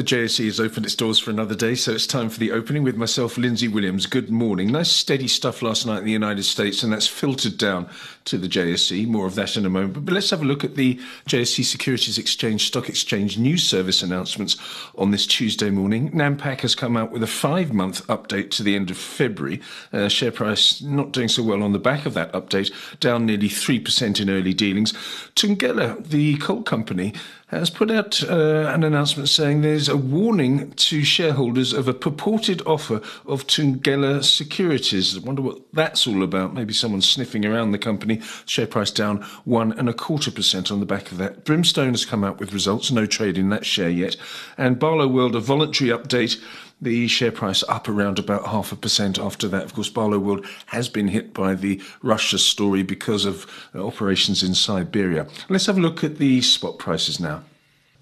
[0.00, 2.82] The JSE has opened its doors for another day, so it's time for the opening
[2.82, 4.06] with myself, Lindsay Williams.
[4.06, 4.72] Good morning.
[4.72, 7.86] Nice steady stuff last night in the United States, and that's filtered down
[8.24, 9.06] to the JSE.
[9.06, 10.06] More of that in a moment.
[10.06, 14.56] But let's have a look at the JSE Securities Exchange Stock Exchange News Service announcements
[14.94, 16.10] on this Tuesday morning.
[16.12, 19.60] Nampac has come out with a five month update to the end of February.
[19.92, 23.50] Uh, share price not doing so well on the back of that update, down nearly
[23.50, 24.94] 3% in early dealings.
[25.36, 27.12] Thungela, the coal company,
[27.50, 32.62] has put out uh, an announcement saying there's a warning to shareholders of a purported
[32.64, 35.16] offer of Thungela Securities.
[35.16, 36.54] I wonder what that's all about.
[36.54, 38.20] Maybe someone's sniffing around the company.
[38.46, 41.44] Share price down one and a quarter percent on the back of that.
[41.44, 42.92] Brimstone has come out with results.
[42.92, 44.16] No trade in that share yet.
[44.56, 46.40] And Barloworld, a voluntary update
[46.80, 49.64] the share price up around about half a percent after that.
[49.64, 55.26] Of course, Barloworld has been hit by the Russia story because of operations in Siberia.
[55.48, 57.42] Let's have a look at the spot prices now.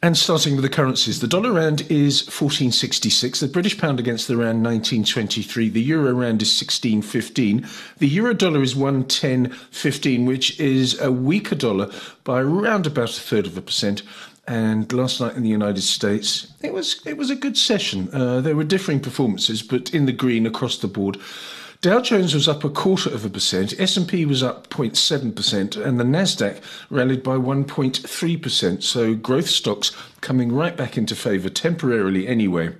[0.00, 4.36] And starting with the currencies, the dollar rand is 1466, the British pound against the
[4.36, 7.66] rand 1923, the euro rand is 1615,
[7.98, 11.90] the euro dollar is 110.15, which is a weaker dollar
[12.22, 14.02] by around about a third of a percent.
[14.46, 18.08] And last night in the United States, it was it was a good session.
[18.14, 21.18] Uh, there were differing performances, but in the green across the board.
[21.80, 26.04] Dow Jones was up a quarter of a percent, S&P was up 0.7%, and the
[26.04, 28.82] Nasdaq rallied by 1.3%.
[28.82, 32.74] So growth stocks coming right back into favor temporarily anyway.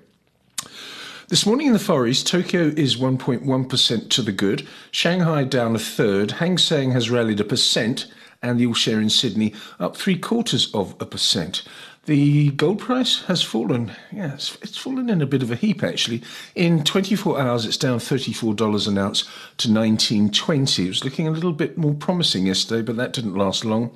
[1.29, 5.79] This morning in the Far East, Tokyo is 1.1% to the good, Shanghai down a
[5.79, 8.13] third, Hang Seng has rallied a percent,
[8.43, 11.63] and the all share in Sydney up three quarters of a percent.
[12.09, 13.93] The gold price has fallen.
[14.11, 16.23] Yes, it's, fallen in a bit of a heap actually.
[16.55, 19.25] In 24 hours, it's down $34 an ounce
[19.59, 20.87] to 19.20.
[20.87, 23.95] It was looking a little bit more promising yesterday, but that didn't last long.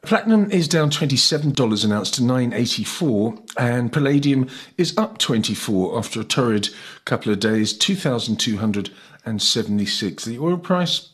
[0.00, 6.24] Platinum is down $27 an ounce to 984 and palladium is up 24 after a
[6.24, 6.70] torrid
[7.04, 10.24] couple of days, 2276.
[10.24, 11.10] The oil price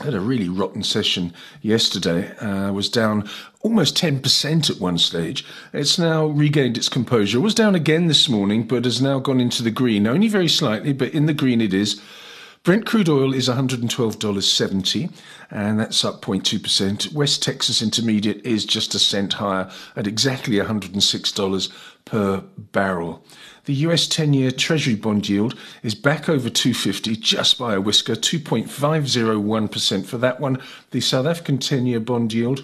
[0.00, 2.34] had a really rotten session yesterday.
[2.38, 3.28] Uh, was down
[3.60, 5.44] almost 10% at one stage.
[5.72, 7.38] It's now regained its composure.
[7.38, 10.06] It was down again this morning, but has now gone into the green.
[10.06, 12.00] Only very slightly, but in the green it is.
[12.64, 15.12] Brent crude oil is $112.70,
[15.50, 17.12] and that's up 0.2%.
[17.12, 21.72] West Texas Intermediate is just a cent higher at exactly $106
[22.04, 23.24] per barrel.
[23.64, 28.14] The US 10 year Treasury bond yield is back over 250 just by a whisker,
[28.14, 30.62] 2.501% for that one.
[30.92, 32.62] The South African 10 year bond yield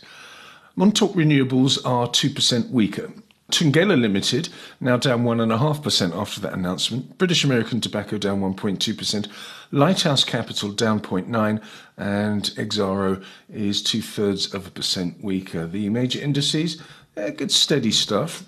[0.78, 3.12] Montauk Renewables are 2% weaker.
[3.50, 4.50] Thungela Limited
[4.80, 7.18] now down 1.5% after that announcement.
[7.18, 9.28] British American Tobacco down 1.2%.
[9.72, 11.62] Lighthouse Capital down 0.9%.
[11.98, 15.68] and Exxaro is two thirds of a percent weaker.
[15.68, 16.82] The major indices,
[17.16, 18.46] good steady stuff.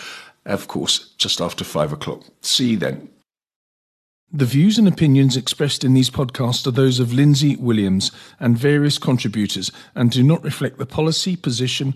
[0.53, 2.23] of course, just after five o'clock.
[2.41, 3.09] See you then.
[4.31, 8.11] The views and opinions expressed in these podcasts are those of Lindsay Williams
[8.41, 11.95] and various contributors and do not reflect the policy, position,